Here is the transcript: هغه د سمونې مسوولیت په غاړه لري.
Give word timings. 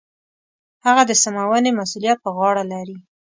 هغه 0.85 1.03
د 1.09 1.11
سمونې 1.23 1.71
مسوولیت 1.79 2.17
په 2.21 2.29
غاړه 2.37 2.63
لري. 2.73 2.97